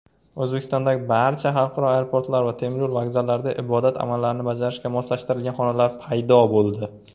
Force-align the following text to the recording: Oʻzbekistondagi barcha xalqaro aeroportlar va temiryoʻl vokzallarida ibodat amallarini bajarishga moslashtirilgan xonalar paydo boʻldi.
Oʻzbekistondagi 0.43 1.03
barcha 1.11 1.51
xalqaro 1.57 1.87
aeroportlar 1.89 2.47
va 2.47 2.55
temiryoʻl 2.63 2.97
vokzallarida 2.97 3.55
ibodat 3.65 4.01
amallarini 4.07 4.49
bajarishga 4.49 4.95
moslashtirilgan 4.99 5.61
xonalar 5.63 5.97
paydo 6.03 6.43
boʻldi. 6.59 6.95